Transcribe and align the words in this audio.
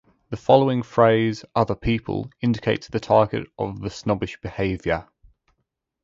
The 0.31 0.35
following 0.35 0.81
phrase 0.81 1.45
"other 1.53 1.75
people" 1.75 2.31
indicates 2.41 2.87
the 2.87 2.99
target 2.99 3.45
of 3.59 3.81
the 3.81 3.91
snobbish 3.91 4.41
behavior. 4.41 5.07